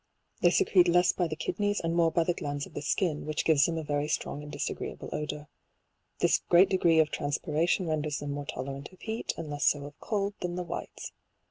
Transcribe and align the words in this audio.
They 0.41 0.49
secrete 0.49 0.87
less 0.87 1.13
by 1.13 1.27
the 1.27 1.35
kidnies, 1.35 1.79
and 1.79 1.95
more 1.95 2.09
by 2.11 2.23
the 2.23 2.33
glands 2.33 2.65
of 2.65 2.73
the 2.73 2.81
skin, 2.81 3.27
which 3.27 3.45
gives 3.45 3.67
them 3.67 3.77
a 3.77 3.83
very 3.83 4.07
strong 4.07 4.41
and 4.41 4.51
disagreeable 4.51 5.09
odour. 5.13 5.47
This 6.21 6.39
great 6.49 6.69
degree 6.71 6.97
of 6.97 7.11
transpiration 7.11 7.85
ren 7.87 8.01
ders 8.01 8.17
them 8.17 8.31
more 8.31 8.47
tolerant 8.47 8.91
of 8.91 8.99
heat, 9.01 9.31
and 9.37 9.47
less 9.51 9.65
so 9.65 9.85
of 9.85 9.99
cold, 9.99 10.33
than 10.41 10.55
the 10.55 10.63
whites. 10.63 11.11